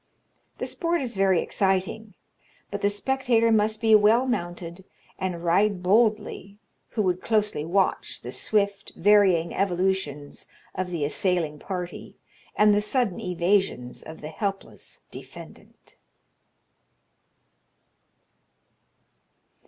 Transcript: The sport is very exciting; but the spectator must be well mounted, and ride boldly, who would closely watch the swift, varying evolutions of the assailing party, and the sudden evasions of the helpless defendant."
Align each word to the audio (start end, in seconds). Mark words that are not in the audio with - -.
The 0.57 0.65
sport 0.65 0.99
is 1.03 1.13
very 1.15 1.41
exciting; 1.43 2.15
but 2.71 2.81
the 2.81 2.89
spectator 2.89 3.51
must 3.51 3.79
be 3.79 3.93
well 3.93 4.25
mounted, 4.25 4.83
and 5.19 5.43
ride 5.43 5.83
boldly, 5.83 6.57
who 6.97 7.03
would 7.03 7.21
closely 7.21 7.63
watch 7.63 8.23
the 8.23 8.31
swift, 8.31 8.93
varying 8.95 9.53
evolutions 9.53 10.47
of 10.73 10.89
the 10.89 11.05
assailing 11.05 11.59
party, 11.59 12.17
and 12.55 12.73
the 12.73 12.81
sudden 12.81 13.19
evasions 13.21 14.01
of 14.01 14.21
the 14.21 14.29
helpless 14.29 15.01
defendant." 15.11 15.99